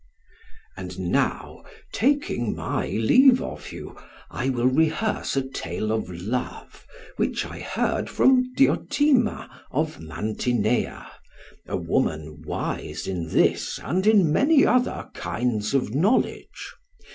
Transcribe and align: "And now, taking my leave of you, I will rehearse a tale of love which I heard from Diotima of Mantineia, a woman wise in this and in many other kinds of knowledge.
"And 0.75 0.97
now, 1.11 1.63
taking 1.91 2.55
my 2.55 2.87
leave 2.87 3.39
of 3.39 3.71
you, 3.71 3.95
I 4.31 4.49
will 4.49 4.65
rehearse 4.65 5.37
a 5.37 5.47
tale 5.47 5.91
of 5.91 6.09
love 6.09 6.87
which 7.17 7.45
I 7.45 7.59
heard 7.59 8.09
from 8.09 8.51
Diotima 8.55 9.47
of 9.69 9.99
Mantineia, 9.99 11.05
a 11.67 11.77
woman 11.77 12.41
wise 12.47 13.05
in 13.05 13.27
this 13.29 13.77
and 13.77 14.07
in 14.07 14.33
many 14.33 14.65
other 14.65 15.07
kinds 15.13 15.75
of 15.75 15.93
knowledge. 15.93 16.73